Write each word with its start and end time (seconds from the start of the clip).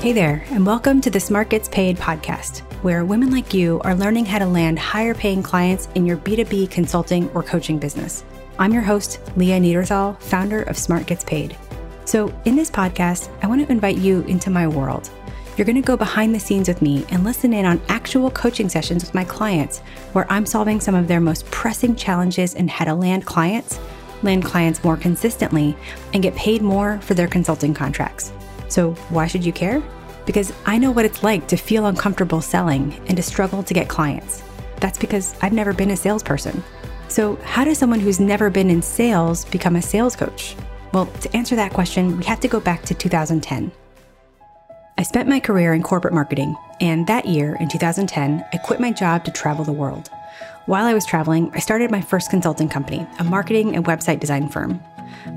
Hey 0.00 0.12
there, 0.12 0.44
and 0.50 0.64
welcome 0.64 1.00
to 1.00 1.10
the 1.10 1.18
Smart 1.18 1.48
Gets 1.48 1.68
Paid 1.70 1.96
podcast, 1.96 2.60
where 2.84 3.04
women 3.04 3.32
like 3.32 3.52
you 3.52 3.80
are 3.80 3.96
learning 3.96 4.26
how 4.26 4.38
to 4.38 4.46
land 4.46 4.78
higher 4.78 5.12
paying 5.12 5.42
clients 5.42 5.88
in 5.96 6.06
your 6.06 6.16
B2B 6.18 6.70
consulting 6.70 7.28
or 7.30 7.42
coaching 7.42 7.80
business. 7.80 8.24
I'm 8.60 8.72
your 8.72 8.82
host, 8.82 9.18
Leah 9.36 9.58
Neaderthal, 9.58 10.14
founder 10.20 10.62
of 10.62 10.78
Smart 10.78 11.06
Gets 11.06 11.24
Paid. 11.24 11.56
So, 12.04 12.32
in 12.44 12.54
this 12.54 12.70
podcast, 12.70 13.28
I 13.42 13.48
want 13.48 13.60
to 13.66 13.72
invite 13.72 13.98
you 13.98 14.20
into 14.28 14.50
my 14.50 14.68
world. 14.68 15.10
You're 15.56 15.64
going 15.66 15.74
to 15.74 15.82
go 15.82 15.96
behind 15.96 16.32
the 16.32 16.38
scenes 16.38 16.68
with 16.68 16.80
me 16.80 17.04
and 17.10 17.24
listen 17.24 17.52
in 17.52 17.66
on 17.66 17.82
actual 17.88 18.30
coaching 18.30 18.68
sessions 18.68 19.02
with 19.02 19.14
my 19.14 19.24
clients, 19.24 19.80
where 20.12 20.30
I'm 20.30 20.46
solving 20.46 20.78
some 20.78 20.94
of 20.94 21.08
their 21.08 21.20
most 21.20 21.44
pressing 21.50 21.96
challenges 21.96 22.54
in 22.54 22.68
how 22.68 22.84
to 22.84 22.94
land 22.94 23.26
clients, 23.26 23.80
land 24.22 24.44
clients 24.44 24.84
more 24.84 24.96
consistently, 24.96 25.76
and 26.14 26.22
get 26.22 26.36
paid 26.36 26.62
more 26.62 27.00
for 27.00 27.14
their 27.14 27.26
consulting 27.26 27.74
contracts. 27.74 28.30
So, 28.68 28.92
why 29.10 29.26
should 29.26 29.44
you 29.44 29.52
care? 29.52 29.82
Because 30.26 30.52
I 30.66 30.78
know 30.78 30.90
what 30.90 31.04
it's 31.04 31.22
like 31.22 31.48
to 31.48 31.56
feel 31.56 31.86
uncomfortable 31.86 32.40
selling 32.40 32.94
and 33.06 33.16
to 33.16 33.22
struggle 33.22 33.62
to 33.62 33.74
get 33.74 33.88
clients. 33.88 34.42
That's 34.76 34.98
because 34.98 35.34
I've 35.42 35.52
never 35.52 35.72
been 35.72 35.90
a 35.90 35.96
salesperson. 35.96 36.62
So, 37.08 37.36
how 37.36 37.64
does 37.64 37.78
someone 37.78 38.00
who's 38.00 38.20
never 38.20 38.50
been 38.50 38.70
in 38.70 38.82
sales 38.82 39.44
become 39.46 39.76
a 39.76 39.82
sales 39.82 40.14
coach? 40.14 40.54
Well, 40.92 41.06
to 41.06 41.36
answer 41.36 41.56
that 41.56 41.72
question, 41.72 42.18
we 42.18 42.24
have 42.24 42.40
to 42.40 42.48
go 42.48 42.60
back 42.60 42.82
to 42.84 42.94
2010. 42.94 43.72
I 44.98 45.02
spent 45.02 45.28
my 45.28 45.40
career 45.40 45.74
in 45.74 45.82
corporate 45.82 46.12
marketing, 46.12 46.56
and 46.80 47.06
that 47.06 47.26
year, 47.26 47.56
in 47.60 47.68
2010, 47.68 48.44
I 48.52 48.56
quit 48.58 48.80
my 48.80 48.90
job 48.90 49.24
to 49.24 49.30
travel 49.30 49.64
the 49.64 49.72
world. 49.72 50.10
While 50.66 50.84
I 50.84 50.92
was 50.92 51.06
traveling, 51.06 51.50
I 51.54 51.60
started 51.60 51.90
my 51.90 52.00
first 52.00 52.30
consulting 52.30 52.68
company, 52.68 53.06
a 53.18 53.24
marketing 53.24 53.74
and 53.74 53.86
website 53.86 54.20
design 54.20 54.48
firm. 54.48 54.80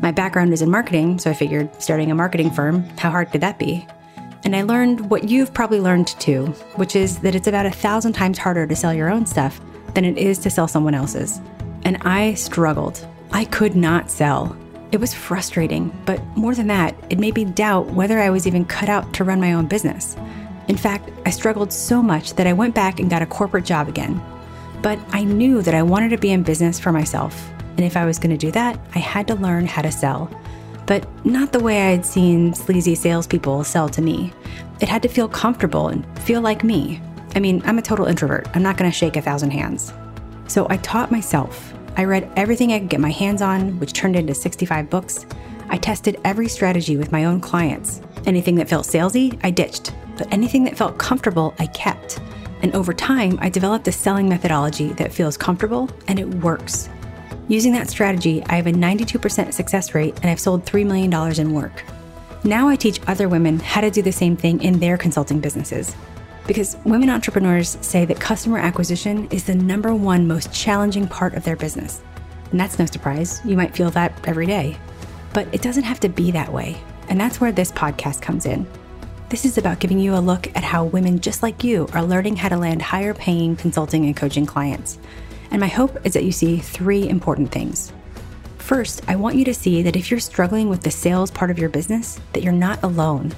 My 0.00 0.12
background 0.12 0.52
is 0.52 0.62
in 0.62 0.70
marketing, 0.70 1.18
so 1.18 1.30
I 1.30 1.34
figured 1.34 1.82
starting 1.82 2.10
a 2.10 2.14
marketing 2.14 2.50
firm, 2.50 2.84
how 2.98 3.10
hard 3.10 3.30
could 3.30 3.40
that 3.40 3.58
be? 3.58 3.86
And 4.44 4.56
I 4.56 4.62
learned 4.62 5.10
what 5.10 5.28
you've 5.28 5.52
probably 5.52 5.80
learned 5.80 6.08
too, 6.18 6.46
which 6.76 6.96
is 6.96 7.18
that 7.20 7.34
it's 7.34 7.46
about 7.46 7.66
a 7.66 7.70
thousand 7.70 8.14
times 8.14 8.38
harder 8.38 8.66
to 8.66 8.76
sell 8.76 8.94
your 8.94 9.10
own 9.10 9.26
stuff 9.26 9.60
than 9.94 10.04
it 10.04 10.16
is 10.18 10.38
to 10.38 10.50
sell 10.50 10.68
someone 10.68 10.94
else's. 10.94 11.40
And 11.84 11.98
I 12.02 12.34
struggled. 12.34 13.06
I 13.32 13.44
could 13.44 13.76
not 13.76 14.10
sell. 14.10 14.56
It 14.92 15.00
was 15.00 15.14
frustrating, 15.14 15.96
but 16.04 16.24
more 16.36 16.54
than 16.54 16.66
that, 16.66 16.96
it 17.10 17.18
made 17.18 17.36
me 17.36 17.44
doubt 17.44 17.86
whether 17.90 18.18
I 18.18 18.30
was 18.30 18.46
even 18.46 18.64
cut 18.64 18.88
out 18.88 19.12
to 19.14 19.24
run 19.24 19.40
my 19.40 19.52
own 19.52 19.66
business. 19.66 20.16
In 20.68 20.76
fact, 20.76 21.10
I 21.26 21.30
struggled 21.30 21.72
so 21.72 22.02
much 22.02 22.34
that 22.34 22.46
I 22.46 22.52
went 22.52 22.74
back 22.74 22.98
and 22.98 23.10
got 23.10 23.22
a 23.22 23.26
corporate 23.26 23.64
job 23.64 23.88
again. 23.88 24.20
But 24.82 24.98
I 25.12 25.24
knew 25.24 25.62
that 25.62 25.74
I 25.74 25.82
wanted 25.82 26.08
to 26.10 26.18
be 26.18 26.30
in 26.30 26.42
business 26.42 26.80
for 26.80 26.90
myself, 26.90 27.50
and 27.76 27.80
if 27.80 27.96
I 27.96 28.04
was 28.04 28.18
going 28.18 28.30
to 28.30 28.36
do 28.36 28.50
that, 28.52 28.78
I 28.94 28.98
had 28.98 29.26
to 29.28 29.34
learn 29.34 29.66
how 29.66 29.82
to 29.82 29.92
sell. 29.92 30.30
But 30.86 31.06
not 31.24 31.52
the 31.52 31.60
way 31.60 31.80
I 31.80 31.90
had 31.90 32.04
seen 32.04 32.52
sleazy 32.52 32.94
salespeople 32.94 33.64
sell 33.64 33.88
to 33.90 34.02
me. 34.02 34.32
It 34.80 34.88
had 34.88 35.02
to 35.02 35.08
feel 35.08 35.28
comfortable 35.28 35.88
and 35.88 36.04
feel 36.20 36.40
like 36.40 36.64
me. 36.64 37.00
I 37.34 37.40
mean, 37.40 37.62
I'm 37.64 37.78
a 37.78 37.82
total 37.82 38.06
introvert. 38.06 38.48
I'm 38.54 38.62
not 38.62 38.76
going 38.76 38.90
to 38.90 38.96
shake 38.96 39.16
a 39.16 39.22
thousand 39.22 39.50
hands. 39.50 39.92
So 40.48 40.66
I 40.68 40.78
taught 40.78 41.12
myself. 41.12 41.72
I 41.96 42.04
read 42.04 42.30
everything 42.36 42.72
I 42.72 42.80
could 42.80 42.88
get 42.88 43.00
my 43.00 43.10
hands 43.10 43.40
on, 43.42 43.78
which 43.78 43.92
turned 43.92 44.16
into 44.16 44.34
65 44.34 44.90
books. 44.90 45.26
I 45.68 45.76
tested 45.76 46.20
every 46.24 46.48
strategy 46.48 46.96
with 46.96 47.12
my 47.12 47.24
own 47.24 47.40
clients. 47.40 48.00
Anything 48.26 48.56
that 48.56 48.68
felt 48.68 48.86
salesy, 48.86 49.38
I 49.44 49.50
ditched. 49.50 49.94
But 50.18 50.32
anything 50.32 50.64
that 50.64 50.76
felt 50.76 50.98
comfortable, 50.98 51.54
I 51.58 51.66
kept. 51.68 52.18
And 52.62 52.74
over 52.74 52.92
time, 52.92 53.38
I 53.40 53.48
developed 53.48 53.88
a 53.88 53.92
selling 53.92 54.28
methodology 54.28 54.92
that 54.94 55.12
feels 55.12 55.36
comfortable 55.36 55.88
and 56.08 56.18
it 56.18 56.28
works. 56.36 56.88
Using 57.50 57.72
that 57.72 57.90
strategy, 57.90 58.44
I 58.46 58.54
have 58.54 58.68
a 58.68 58.72
92% 58.72 59.52
success 59.52 59.92
rate 59.92 60.14
and 60.22 60.26
I've 60.26 60.38
sold 60.38 60.64
$3 60.64 60.86
million 60.86 61.12
in 61.40 61.52
work. 61.52 61.82
Now 62.44 62.68
I 62.68 62.76
teach 62.76 63.00
other 63.08 63.28
women 63.28 63.58
how 63.58 63.80
to 63.80 63.90
do 63.90 64.02
the 64.02 64.12
same 64.12 64.36
thing 64.36 64.62
in 64.62 64.78
their 64.78 64.96
consulting 64.96 65.40
businesses. 65.40 65.96
Because 66.46 66.76
women 66.84 67.10
entrepreneurs 67.10 67.76
say 67.80 68.04
that 68.04 68.20
customer 68.20 68.58
acquisition 68.58 69.26
is 69.32 69.42
the 69.42 69.56
number 69.56 69.92
one 69.92 70.28
most 70.28 70.52
challenging 70.52 71.08
part 71.08 71.34
of 71.34 71.42
their 71.42 71.56
business. 71.56 72.00
And 72.52 72.60
that's 72.60 72.78
no 72.78 72.86
surprise. 72.86 73.40
You 73.44 73.56
might 73.56 73.74
feel 73.74 73.90
that 73.90 74.12
every 74.28 74.46
day. 74.46 74.76
But 75.34 75.52
it 75.52 75.60
doesn't 75.60 75.82
have 75.82 75.98
to 76.00 76.08
be 76.08 76.30
that 76.30 76.52
way. 76.52 76.80
And 77.08 77.20
that's 77.20 77.40
where 77.40 77.50
this 77.50 77.72
podcast 77.72 78.22
comes 78.22 78.46
in. 78.46 78.64
This 79.28 79.44
is 79.44 79.58
about 79.58 79.80
giving 79.80 79.98
you 79.98 80.14
a 80.14 80.20
look 80.20 80.56
at 80.56 80.62
how 80.62 80.84
women 80.84 81.18
just 81.18 81.42
like 81.42 81.64
you 81.64 81.88
are 81.94 82.04
learning 82.04 82.36
how 82.36 82.50
to 82.50 82.56
land 82.56 82.80
higher 82.80 83.12
paying 83.12 83.56
consulting 83.56 84.06
and 84.06 84.16
coaching 84.16 84.46
clients 84.46 85.00
and 85.50 85.60
my 85.60 85.66
hope 85.66 86.06
is 86.06 86.14
that 86.14 86.24
you 86.24 86.32
see 86.32 86.58
three 86.58 87.08
important 87.08 87.50
things. 87.50 87.92
First, 88.58 89.02
I 89.08 89.16
want 89.16 89.36
you 89.36 89.44
to 89.46 89.54
see 89.54 89.82
that 89.82 89.96
if 89.96 90.10
you're 90.10 90.20
struggling 90.20 90.68
with 90.68 90.82
the 90.82 90.90
sales 90.90 91.30
part 91.30 91.50
of 91.50 91.58
your 91.58 91.68
business, 91.68 92.20
that 92.32 92.42
you're 92.42 92.52
not 92.52 92.82
alone. 92.82 93.32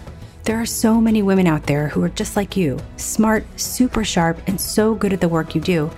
There 0.44 0.60
are 0.60 0.66
so 0.66 1.00
many 1.00 1.22
women 1.22 1.46
out 1.46 1.66
there 1.66 1.88
who 1.88 2.02
are 2.02 2.08
just 2.08 2.36
like 2.36 2.56
you, 2.56 2.78
smart, 2.96 3.44
super 3.58 4.04
sharp, 4.04 4.38
and 4.46 4.60
so 4.60 4.94
good 4.94 5.12
at 5.12 5.20
the 5.20 5.28
work 5.28 5.54
you 5.54 5.60
do, 5.60 5.90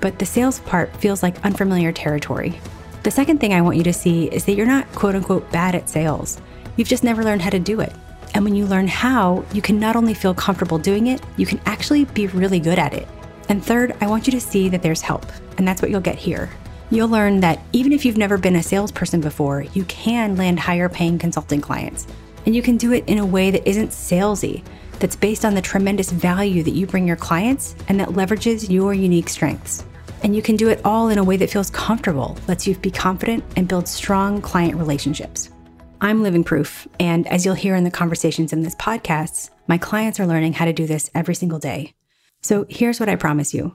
but 0.00 0.18
the 0.18 0.26
sales 0.26 0.58
part 0.60 0.94
feels 0.96 1.22
like 1.22 1.44
unfamiliar 1.44 1.92
territory. 1.92 2.60
The 3.04 3.10
second 3.10 3.38
thing 3.38 3.54
I 3.54 3.62
want 3.62 3.76
you 3.76 3.84
to 3.84 3.92
see 3.92 4.26
is 4.26 4.44
that 4.44 4.54
you're 4.54 4.66
not 4.66 4.92
quote 4.92 5.14
unquote 5.14 5.50
bad 5.52 5.74
at 5.74 5.88
sales. 5.88 6.40
You've 6.76 6.88
just 6.88 7.04
never 7.04 7.24
learned 7.24 7.42
how 7.42 7.50
to 7.50 7.58
do 7.58 7.80
it. 7.80 7.92
And 8.34 8.44
when 8.44 8.54
you 8.54 8.66
learn 8.66 8.88
how, 8.88 9.44
you 9.52 9.62
can 9.62 9.78
not 9.78 9.96
only 9.96 10.14
feel 10.14 10.34
comfortable 10.34 10.78
doing 10.78 11.06
it, 11.06 11.22
you 11.36 11.46
can 11.46 11.60
actually 11.66 12.04
be 12.06 12.26
really 12.26 12.60
good 12.60 12.78
at 12.78 12.94
it. 12.94 13.06
And 13.52 13.62
third, 13.62 13.94
I 14.00 14.06
want 14.06 14.26
you 14.26 14.30
to 14.30 14.40
see 14.40 14.70
that 14.70 14.80
there's 14.80 15.02
help, 15.02 15.26
and 15.58 15.68
that's 15.68 15.82
what 15.82 15.90
you'll 15.90 16.00
get 16.00 16.16
here. 16.16 16.48
You'll 16.90 17.10
learn 17.10 17.40
that 17.40 17.60
even 17.74 17.92
if 17.92 18.02
you've 18.02 18.16
never 18.16 18.38
been 18.38 18.56
a 18.56 18.62
salesperson 18.62 19.20
before, 19.20 19.60
you 19.74 19.84
can 19.84 20.36
land 20.36 20.58
higher 20.58 20.88
paying 20.88 21.18
consulting 21.18 21.60
clients. 21.60 22.06
And 22.46 22.56
you 22.56 22.62
can 22.62 22.78
do 22.78 22.94
it 22.94 23.06
in 23.06 23.18
a 23.18 23.26
way 23.26 23.50
that 23.50 23.68
isn't 23.68 23.90
salesy, 23.90 24.64
that's 25.00 25.16
based 25.16 25.44
on 25.44 25.52
the 25.54 25.60
tremendous 25.60 26.10
value 26.10 26.62
that 26.62 26.70
you 26.70 26.86
bring 26.86 27.06
your 27.06 27.18
clients 27.18 27.76
and 27.88 28.00
that 28.00 28.08
leverages 28.08 28.70
your 28.70 28.94
unique 28.94 29.28
strengths. 29.28 29.84
And 30.22 30.34
you 30.34 30.40
can 30.40 30.56
do 30.56 30.70
it 30.70 30.80
all 30.82 31.10
in 31.10 31.18
a 31.18 31.24
way 31.24 31.36
that 31.36 31.50
feels 31.50 31.68
comfortable, 31.68 32.38
lets 32.48 32.66
you 32.66 32.74
be 32.76 32.90
confident, 32.90 33.44
and 33.56 33.68
build 33.68 33.86
strong 33.86 34.40
client 34.40 34.76
relationships. 34.76 35.50
I'm 36.00 36.22
living 36.22 36.42
proof, 36.42 36.88
and 36.98 37.28
as 37.28 37.44
you'll 37.44 37.54
hear 37.54 37.76
in 37.76 37.84
the 37.84 37.90
conversations 37.90 38.54
in 38.54 38.62
this 38.62 38.76
podcast, 38.76 39.50
my 39.66 39.76
clients 39.76 40.18
are 40.20 40.26
learning 40.26 40.54
how 40.54 40.64
to 40.64 40.72
do 40.72 40.86
this 40.86 41.10
every 41.14 41.34
single 41.34 41.58
day. 41.58 41.92
So 42.44 42.66
here's 42.68 42.98
what 42.98 43.08
I 43.08 43.14
promise 43.14 43.54
you 43.54 43.72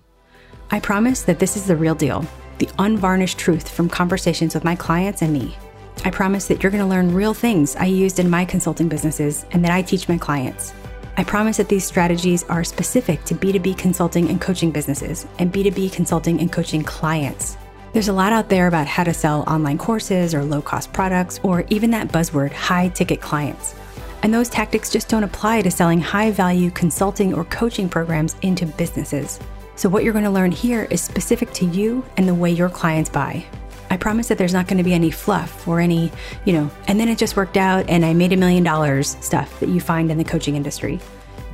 I 0.71 0.81
promise 0.81 1.21
that 1.21 1.39
this 1.39 1.55
is 1.55 1.67
the 1.67 1.77
real 1.77 1.95
deal, 1.95 2.25
the 2.57 2.69
unvarnished 2.79 3.39
truth 3.39 3.69
from 3.69 3.87
conversations 3.87 4.53
with 4.53 4.65
my 4.65 4.75
clients 4.75 5.21
and 5.21 5.31
me. 5.31 5.55
I 6.03 6.11
promise 6.11 6.47
that 6.47 6.61
you're 6.61 6.71
going 6.71 6.83
to 6.83 6.89
learn 6.89 7.13
real 7.13 7.33
things 7.33 7.77
I 7.77 7.85
used 7.85 8.19
in 8.19 8.29
my 8.29 8.43
consulting 8.43 8.89
businesses 8.89 9.45
and 9.51 9.63
that 9.63 9.71
I 9.71 9.81
teach 9.81 10.09
my 10.09 10.17
clients. 10.17 10.73
I 11.15 11.23
promise 11.23 11.55
that 11.57 11.69
these 11.69 11.85
strategies 11.85 12.43
are 12.43 12.65
specific 12.65 13.23
to 13.23 13.35
B2B 13.35 13.77
consulting 13.77 14.29
and 14.29 14.41
coaching 14.41 14.71
businesses 14.71 15.25
and 15.39 15.51
B2B 15.51 15.93
consulting 15.93 16.41
and 16.41 16.51
coaching 16.51 16.83
clients. 16.83 17.55
There's 17.93 18.09
a 18.09 18.13
lot 18.13 18.33
out 18.33 18.49
there 18.49 18.67
about 18.67 18.85
how 18.85 19.05
to 19.05 19.13
sell 19.13 19.43
online 19.47 19.77
courses 19.77 20.35
or 20.35 20.43
low 20.43 20.61
cost 20.61 20.91
products, 20.91 21.39
or 21.41 21.63
even 21.69 21.91
that 21.91 22.09
buzzword, 22.09 22.51
high 22.51 22.89
ticket 22.89 23.21
clients. 23.21 23.75
And 24.23 24.33
those 24.33 24.49
tactics 24.49 24.89
just 24.89 25.09
don't 25.09 25.23
apply 25.23 25.61
to 25.61 25.71
selling 25.71 26.01
high 26.01 26.31
value 26.31 26.71
consulting 26.71 27.33
or 27.33 27.45
coaching 27.45 27.87
programs 27.87 28.35
into 28.41 28.65
businesses. 28.65 29.39
So, 29.75 29.89
what 29.89 30.03
you're 30.03 30.13
going 30.13 30.25
to 30.25 30.31
learn 30.31 30.51
here 30.51 30.87
is 30.89 31.01
specific 31.01 31.51
to 31.53 31.65
you 31.65 32.03
and 32.17 32.27
the 32.27 32.33
way 32.33 32.51
your 32.51 32.69
clients 32.69 33.09
buy. 33.09 33.45
I 33.89 33.97
promise 33.97 34.27
that 34.27 34.37
there's 34.37 34.53
not 34.53 34.67
going 34.67 34.79
to 34.79 34.83
be 34.83 34.93
any 34.93 35.11
fluff 35.11 35.67
or 35.67 35.79
any, 35.79 36.11
you 36.45 36.53
know, 36.53 36.69
and 36.87 36.99
then 36.99 37.07
it 37.07 37.17
just 37.17 37.37
worked 37.37 37.57
out 37.57 37.87
and 37.87 38.03
I 38.03 38.13
made 38.13 38.33
a 38.33 38.37
million 38.37 38.63
dollars 38.63 39.15
stuff 39.21 39.59
that 39.59 39.69
you 39.69 39.79
find 39.79 40.11
in 40.11 40.17
the 40.17 40.23
coaching 40.23 40.55
industry. 40.55 40.99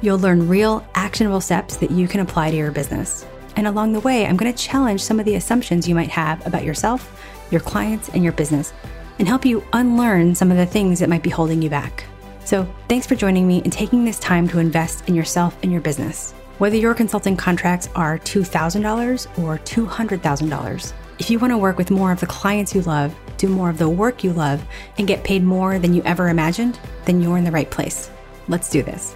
You'll 0.02 0.20
learn 0.20 0.48
real, 0.48 0.86
actionable 0.96 1.42
steps 1.42 1.78
that 1.78 1.92
you 1.92 2.08
can 2.08 2.22
apply 2.22 2.52
to 2.52 2.58
your 2.58 2.72
business. 2.72 3.26
And 3.56 3.68
along 3.68 3.94
the 3.94 4.00
way, 4.00 4.26
I'm 4.26 4.38
going 4.38 4.52
to 4.52 4.64
challenge 4.64 5.04
some 5.04 5.20
of 5.20 5.26
the 5.26 5.36
assumptions 5.36 5.88
you 5.88 5.96
might 5.96 6.10
have 6.10 6.46
about 6.48 6.64
yourself, 6.64 7.22
your 7.52 7.62
clients, 7.62 8.10
and 8.10 8.24
your 8.24 8.34
business, 8.34 8.74
and 9.20 9.28
help 9.28 9.46
you 9.46 9.64
unlearn 9.74 10.34
some 10.34 10.50
of 10.50 10.58
the 10.58 10.66
things 10.66 11.00
that 11.00 11.10
might 11.10 11.24
be 11.24 11.30
holding 11.30 11.62
you 11.62 11.70
back. 11.70 12.06
So, 12.46 12.68
thanks 12.90 13.08
for 13.08 13.16
joining 13.16 13.48
me 13.48 13.62
and 13.64 13.72
taking 13.72 14.04
this 14.04 14.20
time 14.20 14.48
to 14.50 14.60
invest 14.60 15.08
in 15.08 15.16
yourself 15.16 15.58
and 15.64 15.72
your 15.72 15.82
business. 15.82 16.34
Whether 16.58 16.76
your 16.76 16.94
consulting 16.94 17.38
contracts 17.38 17.90
are 17.96 18.20
$2,000 18.20 19.40
or 19.40 19.58
$200,000, 19.60 20.94
if 21.20 21.30
you 21.30 21.40
want 21.40 21.52
to 21.52 21.58
work 21.58 21.78
with 21.78 21.90
more 21.90 22.12
of 22.12 22.20
the 22.20 22.28
clients 22.28 22.76
you 22.76 22.82
love, 22.82 23.16
do 23.38 23.48
more 23.48 23.70
of 23.70 23.78
the 23.78 23.90
work 23.90 24.24
you 24.24 24.34
love, 24.34 24.64
and 24.98 25.08
get 25.08 25.24
paid 25.24 25.44
more 25.44 25.80
than 25.80 25.94
you 25.94 26.02
ever 26.04 26.30
imagined, 26.30 26.80
then 27.06 27.22
you're 27.22 27.38
in 27.38 27.44
the 27.44 27.52
right 27.52 27.70
place. 27.70 28.12
Let's 28.48 28.70
do 28.70 28.84
this. 28.84 29.16